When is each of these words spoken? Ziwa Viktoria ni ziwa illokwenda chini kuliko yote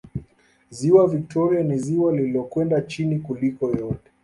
Ziwa 0.69 1.07
Viktoria 1.07 1.63
ni 1.63 1.77
ziwa 1.79 2.15
illokwenda 2.15 2.81
chini 2.81 3.19
kuliko 3.19 3.69
yote 3.71 4.11